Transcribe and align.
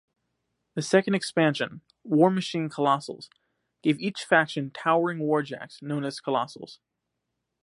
The 0.73 0.81
second 0.81 1.13
expansion, 1.13 1.81
"Warmachine: 2.03 2.69
Colossals", 2.71 3.29
gave 3.83 3.99
each 3.99 4.23
faction 4.25 4.71
towering 4.71 5.19
warjacks 5.19 5.79
known 5.83 6.03
as 6.05 6.19
Colossals. 6.19 6.79